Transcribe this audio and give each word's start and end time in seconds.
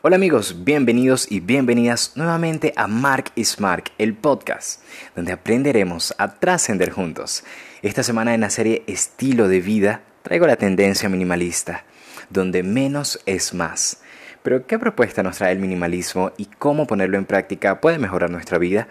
Hola 0.00 0.14
amigos, 0.14 0.62
bienvenidos 0.62 1.26
y 1.28 1.40
bienvenidas 1.40 2.12
nuevamente 2.14 2.72
a 2.76 2.86
Mark 2.86 3.32
is 3.34 3.58
Mark, 3.58 3.90
el 3.98 4.14
podcast, 4.14 4.80
donde 5.16 5.32
aprenderemos 5.32 6.14
a 6.18 6.36
trascender 6.36 6.90
juntos. 6.92 7.42
Esta 7.82 8.04
semana 8.04 8.32
en 8.32 8.42
la 8.42 8.48
serie 8.48 8.84
Estilo 8.86 9.48
de 9.48 9.60
Vida 9.60 10.02
traigo 10.22 10.46
la 10.46 10.54
tendencia 10.54 11.08
minimalista, 11.08 11.84
donde 12.30 12.62
menos 12.62 13.18
es 13.26 13.52
más. 13.54 14.00
Pero 14.44 14.68
¿qué 14.68 14.78
propuesta 14.78 15.24
nos 15.24 15.38
trae 15.38 15.50
el 15.50 15.58
minimalismo 15.58 16.30
y 16.36 16.44
cómo 16.44 16.86
ponerlo 16.86 17.18
en 17.18 17.24
práctica 17.24 17.80
puede 17.80 17.98
mejorar 17.98 18.30
nuestra 18.30 18.58
vida? 18.58 18.86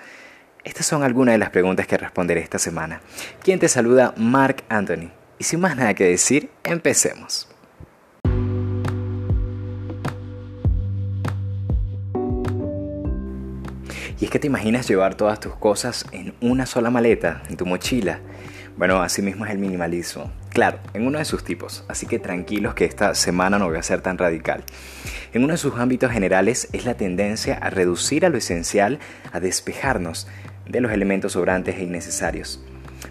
Estas 0.66 0.88
son 0.88 1.04
algunas 1.04 1.36
de 1.36 1.40
las 1.40 1.52
preguntas 1.52 1.88
que 1.88 1.96
responderé 1.96 2.42
esta 2.42 2.60
semana. 2.60 3.00
Quien 3.42 3.60
te 3.60 3.70
saluda, 3.70 4.14
Mark 4.18 4.66
Anthony. 4.68 5.12
Y 5.40 5.46
sin 5.46 5.62
más 5.62 5.78
nada 5.78 5.94
que 5.94 6.04
decir, 6.04 6.50
empecemos. 6.66 7.48
Y 14.20 14.26
es 14.26 14.32
que 14.32 14.40
te 14.40 14.48
imaginas 14.48 14.88
llevar 14.88 15.16
todas 15.16 15.40
tus 15.40 15.56
cosas 15.56 16.06
en 16.12 16.34
una 16.42 16.66
sola 16.66 16.90
maleta, 16.90 17.44
en 17.50 17.58
tu 17.58 17.66
mochila. 17.66 18.20
Bueno, 18.76 19.02
así 19.02 19.22
mismo 19.22 19.46
es 19.46 19.52
el 19.52 19.60
minimalismo. 19.60 20.32
Claro, 20.50 20.80
en 20.94 21.06
uno 21.06 21.20
de 21.20 21.26
sus 21.26 21.44
tipos, 21.44 21.84
así 21.88 22.08
que 22.08 22.18
tranquilos 22.18 22.74
que 22.74 22.86
esta 22.86 23.14
semana 23.14 23.60
no 23.60 23.68
voy 23.68 23.78
a 23.78 23.84
ser 23.84 24.02
tan 24.02 24.18
radical. 24.18 24.64
En 25.34 25.44
uno 25.44 25.54
de 25.54 25.58
sus 25.58 25.76
ámbitos 25.76 26.12
generales 26.12 26.68
es 26.74 26.86
la 26.86 26.96
tendencia 26.96 27.56
a 27.56 27.70
reducir 27.70 28.26
a 28.26 28.30
lo 28.30 28.38
esencial, 28.38 28.98
a 29.32 29.40
despejarnos 29.40 30.28
de 30.68 30.82
los 30.82 30.92
elementos 30.92 31.34
sobrantes 31.34 31.76
e 31.76 31.84
innecesarios. 31.84 32.64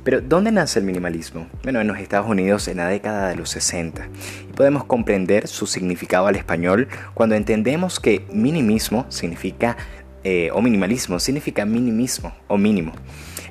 Pero 0.02 0.20
¿dónde 0.20 0.52
nace 0.52 0.80
el 0.80 0.84
minimalismo? 0.84 1.46
Bueno, 1.62 1.80
en 1.80 1.86
los 1.86 1.98
Estados 1.98 2.28
Unidos 2.28 2.66
en 2.68 2.78
la 2.78 2.88
década 2.88 3.28
de 3.28 3.36
los 3.36 3.50
60. 3.50 4.08
Y 4.48 4.52
podemos 4.52 4.84
comprender 4.84 5.46
su 5.46 5.66
significado 5.66 6.26
al 6.26 6.36
español 6.36 6.88
cuando 7.14 7.34
entendemos 7.34 8.00
que 8.00 8.24
minimismo 8.32 9.06
significa 9.08 9.76
eh, 10.28 10.50
o 10.52 10.60
minimalismo 10.60 11.20
significa 11.20 11.64
minimismo 11.64 12.34
o 12.48 12.58
mínimo. 12.58 12.90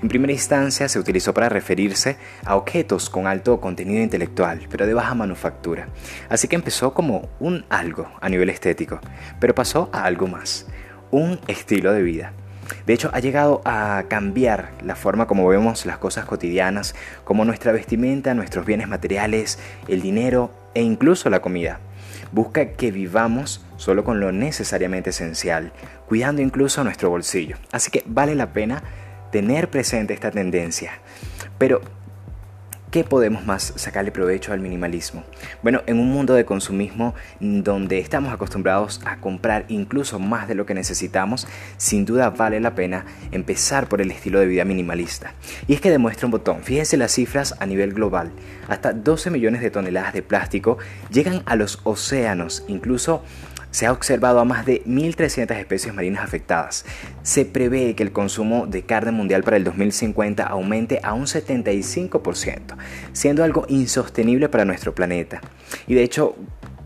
En 0.01 0.09
primera 0.09 0.33
instancia 0.33 0.89
se 0.89 0.99
utilizó 0.99 1.33
para 1.33 1.47
referirse 1.47 2.17
a 2.43 2.57
objetos 2.57 3.09
con 3.09 3.27
alto 3.27 3.61
contenido 3.61 4.03
intelectual, 4.03 4.67
pero 4.69 4.85
de 4.85 4.93
baja 4.93 5.15
manufactura. 5.15 5.87
Así 6.27 6.49
que 6.49 6.57
empezó 6.57 6.93
como 6.93 7.29
un 7.39 7.63
algo 7.69 8.11
a 8.19 8.27
nivel 8.27 8.49
estético, 8.49 8.99
pero 9.39 9.55
pasó 9.55 9.89
a 9.93 10.03
algo 10.03 10.27
más, 10.27 10.67
un 11.11 11.39
estilo 11.47 11.93
de 11.93 12.01
vida. 12.01 12.33
De 12.85 12.93
hecho, 12.93 13.09
ha 13.13 13.21
llegado 13.21 13.61
a 13.63 14.03
cambiar 14.09 14.73
la 14.83 14.97
forma 14.97 15.27
como 15.27 15.47
vemos 15.47 15.85
las 15.85 15.97
cosas 15.97 16.25
cotidianas, 16.25 16.93
como 17.23 17.45
nuestra 17.45 17.71
vestimenta, 17.71 18.33
nuestros 18.33 18.65
bienes 18.65 18.89
materiales, 18.89 19.59
el 19.87 20.01
dinero 20.01 20.51
e 20.73 20.81
incluso 20.81 21.29
la 21.29 21.39
comida. 21.39 21.79
Busca 22.31 22.71
que 22.73 22.91
vivamos 22.91 23.65
solo 23.77 24.03
con 24.03 24.19
lo 24.19 24.31
necesariamente 24.31 25.09
esencial, 25.09 25.71
cuidando 26.07 26.41
incluso 26.41 26.83
nuestro 26.83 27.09
bolsillo. 27.09 27.57
Así 27.71 27.91
que 27.91 28.03
vale 28.05 28.35
la 28.35 28.53
pena 28.53 28.83
tener 29.31 29.69
presente 29.69 30.13
esta 30.13 30.31
tendencia. 30.31 30.93
Pero, 31.57 31.81
¿qué 32.95 33.03
podemos 33.03 33.45
más 33.45 33.73
sacarle 33.75 34.09
provecho 34.09 34.53
al 34.53 34.61
minimalismo? 34.61 35.25
Bueno, 35.61 35.81
en 35.85 35.99
un 35.99 36.13
mundo 36.13 36.33
de 36.33 36.45
consumismo 36.45 37.13
donde 37.41 37.99
estamos 37.99 38.31
acostumbrados 38.31 39.01
a 39.03 39.17
comprar 39.17 39.65
incluso 39.67 40.17
más 40.17 40.47
de 40.47 40.55
lo 40.55 40.65
que 40.65 40.73
necesitamos, 40.73 41.45
sin 41.75 42.05
duda 42.05 42.29
vale 42.29 42.61
la 42.61 42.73
pena 42.73 43.05
empezar 43.31 43.89
por 43.89 43.99
el 43.99 44.11
estilo 44.11 44.39
de 44.39 44.45
vida 44.45 44.63
minimalista. 44.63 45.33
Y 45.67 45.73
es 45.73 45.81
que 45.81 45.91
demuestra 45.91 46.27
un 46.27 46.31
botón, 46.31 46.63
fíjense 46.63 46.95
las 46.95 47.11
cifras 47.11 47.55
a 47.59 47.65
nivel 47.65 47.91
global, 47.91 48.31
hasta 48.69 48.93
12 48.93 49.29
millones 49.29 49.59
de 49.59 49.71
toneladas 49.71 50.13
de 50.13 50.21
plástico 50.21 50.77
llegan 51.11 51.43
a 51.45 51.57
los 51.57 51.81
océanos, 51.83 52.63
incluso 52.69 53.23
se 53.75 53.85
ha 53.85 53.91
observado 53.91 54.39
a 54.39 54.45
más 54.45 54.65
de 54.65 54.85
1.300 54.85 55.53
especies 55.57 55.93
marinas 55.93 56.23
afectadas. 56.23 56.85
Se 57.23 57.43
prevé 57.43 57.93
que 57.93 58.03
el 58.03 58.13
consumo 58.13 58.67
de 58.67 58.83
carne 58.83 59.11
mundial 59.11 59.43
para 59.43 59.57
el 59.57 59.65
2050 59.65 60.45
aumente 60.45 61.01
a 61.03 61.13
un 61.13 61.25
75%, 61.25 62.77
siendo 63.11 63.43
algo 63.43 63.65
insostenible 63.67 64.47
para 64.47 64.63
nuestro 64.63 64.95
planeta. 64.95 65.41
Y 65.87 65.93
de 65.93 66.03
hecho, 66.03 66.37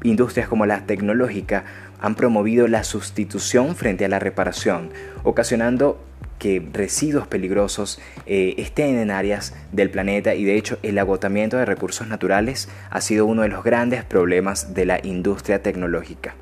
industrias 0.01 0.47
como 0.47 0.65
la 0.65 0.87
tecnológica 0.87 1.63
han 2.01 2.15
promovido 2.15 2.67
la 2.67 2.83
sustitución 2.83 3.75
frente 3.75 4.05
a 4.05 4.09
la 4.09 4.17
reparación, 4.17 4.89
ocasionando 5.21 6.03
que 6.39 6.67
residuos 6.73 7.27
peligrosos 7.27 8.01
eh, 8.25 8.55
estén 8.57 8.97
en 8.97 9.11
áreas 9.11 9.53
del 9.71 9.91
planeta 9.91 10.33
y 10.33 10.43
de 10.43 10.55
hecho 10.57 10.79
el 10.81 10.97
agotamiento 10.97 11.57
de 11.57 11.65
recursos 11.65 12.07
naturales 12.07 12.67
ha 12.89 12.99
sido 12.99 13.27
uno 13.27 13.43
de 13.43 13.49
los 13.49 13.63
grandes 13.63 14.03
problemas 14.05 14.73
de 14.73 14.87
la 14.87 14.99
industria 15.05 15.61
tecnológica. 15.61 16.33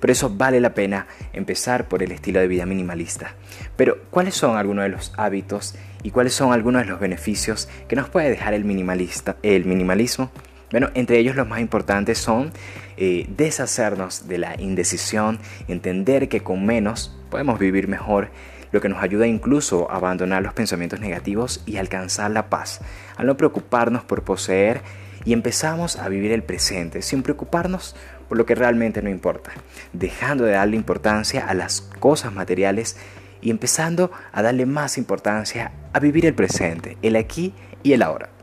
Por 0.00 0.10
eso 0.10 0.30
vale 0.30 0.60
la 0.60 0.74
pena 0.74 1.06
empezar 1.32 1.88
por 1.88 2.02
el 2.02 2.12
estilo 2.12 2.40
de 2.40 2.48
vida 2.48 2.66
minimalista. 2.66 3.34
Pero, 3.76 3.98
¿cuáles 4.10 4.34
son 4.34 4.56
algunos 4.56 4.84
de 4.84 4.90
los 4.90 5.12
hábitos 5.16 5.74
y 6.02 6.10
cuáles 6.10 6.34
son 6.34 6.52
algunos 6.52 6.82
de 6.82 6.88
los 6.88 7.00
beneficios 7.00 7.68
que 7.88 7.96
nos 7.96 8.08
puede 8.08 8.30
dejar 8.30 8.54
el, 8.54 8.64
minimalista, 8.64 9.36
el 9.42 9.64
minimalismo? 9.64 10.30
Bueno, 10.70 10.90
entre 10.94 11.18
ellos 11.18 11.34
los 11.34 11.48
más 11.48 11.60
importantes 11.60 12.18
son 12.18 12.52
eh, 12.98 13.26
deshacernos 13.28 14.28
de 14.28 14.38
la 14.38 14.60
indecisión, 14.60 15.38
entender 15.66 16.28
que 16.28 16.40
con 16.40 16.66
menos 16.66 17.16
podemos 17.30 17.58
vivir 17.58 17.88
mejor, 17.88 18.28
lo 18.70 18.80
que 18.80 18.88
nos 18.88 19.02
ayuda 19.02 19.26
incluso 19.26 19.90
a 19.90 19.96
abandonar 19.96 20.42
los 20.42 20.52
pensamientos 20.52 21.00
negativos 21.00 21.62
y 21.64 21.78
alcanzar 21.78 22.30
la 22.30 22.50
paz, 22.50 22.80
al 23.16 23.26
no 23.26 23.36
preocuparnos 23.36 24.04
por 24.04 24.24
poseer 24.24 24.82
y 25.24 25.32
empezamos 25.32 25.96
a 25.96 26.08
vivir 26.08 26.32
el 26.32 26.42
presente 26.42 27.02
sin 27.02 27.22
preocuparnos 27.22 27.96
por 28.28 28.38
lo 28.38 28.46
que 28.46 28.54
realmente 28.54 29.02
no 29.02 29.10
importa, 29.10 29.52
dejando 29.92 30.44
de 30.44 30.52
darle 30.52 30.76
importancia 30.76 31.46
a 31.46 31.54
las 31.54 31.80
cosas 31.80 32.32
materiales 32.32 32.96
y 33.40 33.50
empezando 33.50 34.10
a 34.32 34.42
darle 34.42 34.66
más 34.66 34.98
importancia 34.98 35.72
a 35.92 36.00
vivir 36.00 36.26
el 36.26 36.34
presente, 36.34 36.98
el 37.02 37.16
aquí 37.16 37.54
y 37.82 37.92
el 37.92 38.02
ahora. 38.02 38.37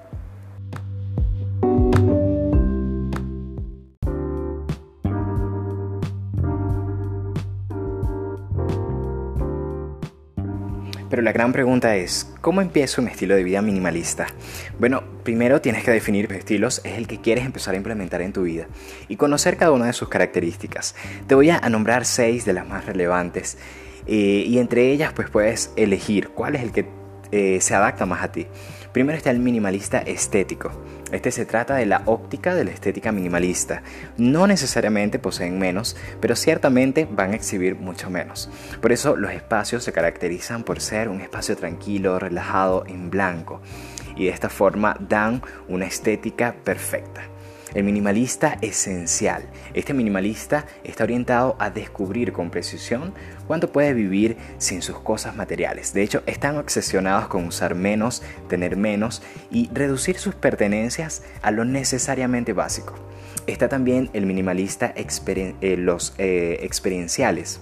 Pero 11.15 11.23
la 11.23 11.31
gran 11.31 11.53
pregunta 11.53 11.95
es, 11.95 12.29
¿cómo 12.41 12.59
empiezo 12.59 13.01
un 13.01 13.07
estilo 13.07 13.37
de 13.37 13.43
vida 13.45 13.61
minimalista? 13.61 14.27
Bueno, 14.77 15.01
primero 15.23 15.61
tienes 15.61 15.85
que 15.85 15.91
definir 15.91 16.27
qué 16.27 16.35
estilos 16.35 16.81
es 16.83 16.97
el 16.97 17.07
que 17.07 17.21
quieres 17.21 17.45
empezar 17.45 17.73
a 17.73 17.77
implementar 17.77 18.21
en 18.21 18.33
tu 18.33 18.41
vida 18.41 18.67
y 19.07 19.15
conocer 19.15 19.55
cada 19.55 19.71
una 19.71 19.85
de 19.85 19.93
sus 19.93 20.09
características. 20.09 20.93
Te 21.25 21.33
voy 21.33 21.51
a 21.51 21.61
nombrar 21.69 22.03
seis 22.03 22.43
de 22.43 22.51
las 22.51 22.67
más 22.67 22.85
relevantes 22.85 23.57
eh, 24.07 24.43
y 24.45 24.57
entre 24.57 24.91
ellas 24.91 25.13
pues 25.13 25.29
puedes 25.29 25.71
elegir 25.77 26.31
cuál 26.31 26.57
es 26.57 26.63
el 26.63 26.73
que 26.73 26.85
eh, 27.31 27.59
se 27.61 27.75
adapta 27.75 28.05
más 28.05 28.23
a 28.23 28.31
ti. 28.31 28.47
Primero 28.91 29.17
está 29.17 29.31
el 29.31 29.39
minimalista 29.39 29.99
estético. 29.99 30.71
Este 31.11 31.29
se 31.29 31.45
trata 31.45 31.75
de 31.75 31.85
la 31.85 32.01
óptica 32.05 32.55
de 32.55 32.63
la 32.63 32.71
estética 32.71 33.11
minimalista. 33.11 33.83
No 34.17 34.47
necesariamente 34.47 35.19
poseen 35.19 35.59
menos, 35.59 35.95
pero 36.19 36.35
ciertamente 36.35 37.07
van 37.09 37.31
a 37.31 37.35
exhibir 37.35 37.75
mucho 37.75 38.09
menos. 38.09 38.49
Por 38.81 38.91
eso 38.91 39.15
los 39.15 39.31
espacios 39.31 39.83
se 39.83 39.91
caracterizan 39.91 40.63
por 40.63 40.81
ser 40.81 41.09
un 41.09 41.21
espacio 41.21 41.55
tranquilo, 41.55 42.19
relajado, 42.19 42.85
en 42.87 43.09
blanco. 43.09 43.61
Y 44.15 44.25
de 44.25 44.31
esta 44.31 44.49
forma 44.49 44.95
dan 44.99 45.41
una 45.67 45.85
estética 45.85 46.55
perfecta. 46.63 47.34
El 47.75 47.83
minimalista 47.83 48.57
esencial. 48.61 49.43
Este 49.73 49.93
minimalista 49.93 50.65
está 50.85 51.03
orientado 51.03 51.57
a 51.59 51.69
descubrir 51.69 52.31
con 52.31 52.49
precisión 52.49 53.13
cuánto 53.47 53.73
puede 53.73 53.93
vivir 53.93 54.37
sin 54.57 54.81
sus 54.81 54.97
cosas 54.99 55.35
materiales. 55.35 55.93
De 55.93 56.01
hecho, 56.01 56.23
están 56.25 56.57
obsesionados 56.57 57.27
con 57.27 57.45
usar 57.45 57.75
menos, 57.75 58.23
tener 58.47 58.77
menos 58.77 59.21
y 59.51 59.69
reducir 59.73 60.17
sus 60.17 60.35
pertenencias 60.35 61.23
a 61.41 61.51
lo 61.51 61.65
necesariamente 61.65 62.53
básico. 62.53 62.95
Está 63.45 63.67
también 63.67 64.09
el 64.13 64.25
minimalista 64.25 64.93
eh, 64.95 65.75
los 65.77 66.15
eh, 66.17 66.59
experienciales, 66.61 67.59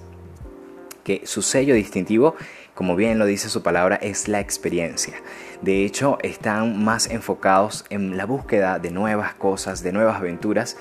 que 1.03 1.23
su 1.25 1.41
sello 1.41 1.73
distintivo 1.73 2.35
como 2.73 2.95
bien 2.95 3.19
lo 3.19 3.25
dice 3.25 3.49
su 3.49 3.61
palabra, 3.61 3.95
es 3.97 4.27
la 4.27 4.39
experiencia. 4.39 5.13
De 5.61 5.85
hecho, 5.85 6.17
están 6.21 6.83
más 6.83 7.07
enfocados 7.07 7.85
en 7.89 8.17
la 8.17 8.25
búsqueda 8.25 8.79
de 8.79 8.91
nuevas 8.91 9.33
cosas, 9.35 9.83
de 9.83 9.91
nuevas 9.91 10.17
aventuras, 10.17 10.77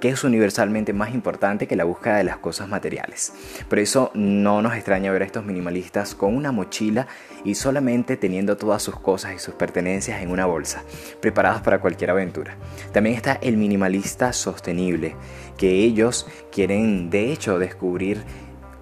que 0.00 0.10
es 0.10 0.24
universalmente 0.24 0.92
más 0.92 1.14
importante 1.14 1.66
que 1.66 1.76
la 1.76 1.84
búsqueda 1.84 2.16
de 2.16 2.24
las 2.24 2.36
cosas 2.36 2.68
materiales. 2.68 3.32
Por 3.68 3.78
eso 3.78 4.10
no 4.14 4.60
nos 4.60 4.74
extraña 4.74 5.10
ver 5.10 5.22
a 5.22 5.26
estos 5.26 5.44
minimalistas 5.44 6.14
con 6.14 6.36
una 6.36 6.52
mochila 6.52 7.06
y 7.44 7.54
solamente 7.54 8.16
teniendo 8.16 8.56
todas 8.56 8.82
sus 8.82 8.98
cosas 9.00 9.34
y 9.34 9.38
sus 9.38 9.54
pertenencias 9.54 10.20
en 10.20 10.30
una 10.30 10.46
bolsa, 10.46 10.82
preparados 11.20 11.62
para 11.62 11.80
cualquier 11.80 12.10
aventura. 12.10 12.56
También 12.92 13.16
está 13.16 13.34
el 13.40 13.56
minimalista 13.56 14.32
sostenible, 14.32 15.16
que 15.56 15.70
ellos 15.70 16.26
quieren 16.52 17.08
de 17.08 17.32
hecho 17.32 17.58
descubrir 17.58 18.22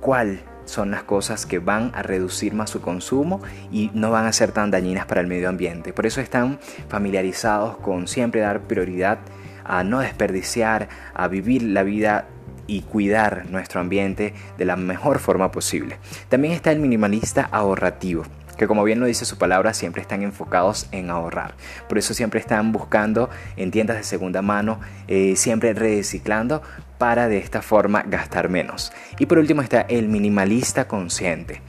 cuál 0.00 0.40
son 0.64 0.90
las 0.90 1.02
cosas 1.02 1.46
que 1.46 1.58
van 1.58 1.92
a 1.94 2.02
reducir 2.02 2.54
más 2.54 2.70
su 2.70 2.80
consumo 2.80 3.40
y 3.70 3.90
no 3.94 4.10
van 4.10 4.26
a 4.26 4.32
ser 4.32 4.52
tan 4.52 4.70
dañinas 4.70 5.06
para 5.06 5.20
el 5.20 5.26
medio 5.26 5.48
ambiente. 5.48 5.92
Por 5.92 6.06
eso 6.06 6.20
están 6.20 6.58
familiarizados 6.88 7.76
con 7.78 8.08
siempre 8.08 8.40
dar 8.40 8.62
prioridad 8.62 9.18
a 9.64 9.84
no 9.84 10.00
desperdiciar, 10.00 10.88
a 11.14 11.28
vivir 11.28 11.62
la 11.62 11.82
vida 11.82 12.26
y 12.66 12.82
cuidar 12.82 13.46
nuestro 13.50 13.80
ambiente 13.80 14.34
de 14.56 14.64
la 14.64 14.76
mejor 14.76 15.18
forma 15.18 15.50
posible. 15.50 15.98
También 16.28 16.54
está 16.54 16.72
el 16.72 16.80
minimalista 16.80 17.48
ahorrativo 17.50 18.24
que 18.56 18.66
como 18.66 18.84
bien 18.84 19.00
lo 19.00 19.06
dice 19.06 19.24
su 19.24 19.38
palabra, 19.38 19.74
siempre 19.74 20.02
están 20.02 20.22
enfocados 20.22 20.88
en 20.92 21.10
ahorrar. 21.10 21.54
Por 21.88 21.98
eso 21.98 22.14
siempre 22.14 22.40
están 22.40 22.72
buscando 22.72 23.30
en 23.56 23.70
tiendas 23.70 23.96
de 23.96 24.04
segunda 24.04 24.42
mano, 24.42 24.80
eh, 25.08 25.34
siempre 25.36 25.74
reciclando 25.74 26.62
para 26.98 27.28
de 27.28 27.38
esta 27.38 27.62
forma 27.62 28.02
gastar 28.02 28.48
menos. 28.48 28.92
Y 29.18 29.26
por 29.26 29.38
último 29.38 29.62
está 29.62 29.82
el 29.82 30.08
minimalista 30.08 30.86
consciente 30.88 31.60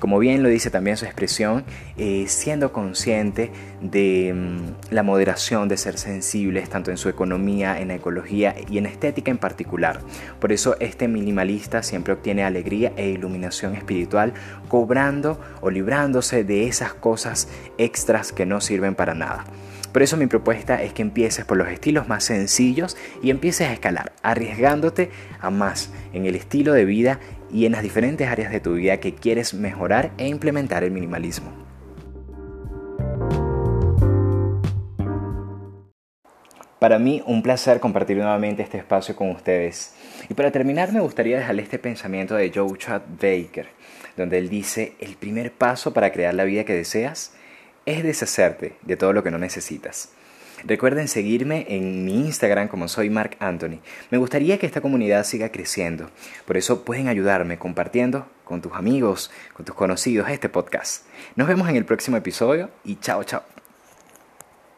como 0.00 0.18
bien 0.18 0.42
lo 0.42 0.48
dice 0.48 0.70
también 0.70 0.96
su 0.96 1.04
expresión, 1.04 1.64
eh, 1.96 2.24
siendo 2.26 2.72
consciente 2.72 3.52
de 3.80 4.32
mm, 4.34 4.92
la 4.92 5.04
moderación, 5.04 5.68
de 5.68 5.76
ser 5.76 5.98
sensibles 5.98 6.68
tanto 6.68 6.90
en 6.90 6.96
su 6.96 7.08
economía, 7.08 7.80
en 7.80 7.88
la 7.88 7.94
ecología 7.94 8.56
y 8.68 8.78
en 8.78 8.86
estética 8.86 9.30
en 9.30 9.38
particular. 9.38 10.00
Por 10.40 10.50
eso 10.50 10.76
este 10.80 11.06
minimalista 11.06 11.82
siempre 11.84 12.12
obtiene 12.12 12.42
alegría 12.42 12.92
e 12.96 13.10
iluminación 13.10 13.76
espiritual 13.76 14.32
cobrando 14.68 15.38
o 15.60 15.70
librándose 15.70 16.42
de 16.42 16.66
esas 16.66 16.94
cosas 16.94 17.48
extras 17.78 18.32
que 18.32 18.46
no 18.46 18.60
sirven 18.60 18.94
para 18.94 19.14
nada. 19.14 19.44
Por 19.92 20.02
eso 20.02 20.16
mi 20.16 20.26
propuesta 20.26 20.82
es 20.82 20.92
que 20.92 21.02
empieces 21.02 21.44
por 21.44 21.56
los 21.56 21.68
estilos 21.68 22.06
más 22.06 22.22
sencillos 22.24 22.96
y 23.22 23.30
empieces 23.30 23.68
a 23.68 23.72
escalar, 23.72 24.12
arriesgándote 24.22 25.10
a 25.40 25.50
más 25.50 25.90
en 26.12 26.26
el 26.26 26.36
estilo 26.36 26.72
de 26.72 26.84
vida 26.84 27.18
y 27.52 27.66
en 27.66 27.72
las 27.72 27.82
diferentes 27.82 28.28
áreas 28.28 28.52
de 28.52 28.60
tu 28.60 28.74
vida 28.74 28.98
que 28.98 29.14
quieres 29.14 29.54
mejorar 29.54 30.12
e 30.18 30.28
implementar 30.28 30.84
el 30.84 30.90
minimalismo. 30.90 31.50
Para 36.78 36.98
mí 36.98 37.22
un 37.26 37.42
placer 37.42 37.78
compartir 37.78 38.16
nuevamente 38.16 38.62
este 38.62 38.78
espacio 38.78 39.14
con 39.14 39.30
ustedes. 39.30 39.94
Y 40.30 40.34
para 40.34 40.50
terminar 40.50 40.92
me 40.92 41.00
gustaría 41.00 41.36
dejarle 41.36 41.62
este 41.62 41.78
pensamiento 41.78 42.34
de 42.34 42.50
Joe 42.54 42.78
Chad 42.78 43.02
Baker, 43.20 43.68
donde 44.16 44.38
él 44.38 44.48
dice, 44.48 44.94
el 44.98 45.16
primer 45.16 45.52
paso 45.52 45.92
para 45.92 46.10
crear 46.10 46.32
la 46.32 46.44
vida 46.44 46.64
que 46.64 46.72
deseas 46.72 47.34
es 47.84 48.02
deshacerte 48.02 48.76
de 48.80 48.96
todo 48.96 49.12
lo 49.12 49.22
que 49.22 49.30
no 49.30 49.36
necesitas. 49.36 50.14
Recuerden 50.64 51.08
seguirme 51.08 51.66
en 51.68 52.04
mi 52.04 52.14
Instagram 52.14 52.68
como 52.68 52.88
soy 52.88 53.10
Mark 53.10 53.36
Anthony. 53.40 53.80
Me 54.10 54.18
gustaría 54.18 54.58
que 54.58 54.66
esta 54.66 54.80
comunidad 54.80 55.24
siga 55.24 55.50
creciendo. 55.50 56.10
Por 56.46 56.56
eso 56.56 56.84
pueden 56.84 57.08
ayudarme 57.08 57.58
compartiendo 57.58 58.26
con 58.44 58.60
tus 58.60 58.72
amigos, 58.72 59.30
con 59.54 59.64
tus 59.64 59.74
conocidos 59.74 60.28
este 60.28 60.48
podcast. 60.48 61.04
Nos 61.36 61.48
vemos 61.48 61.68
en 61.68 61.76
el 61.76 61.84
próximo 61.84 62.16
episodio 62.16 62.70
y 62.84 62.96
chao 62.96 63.24
chao. 63.24 63.59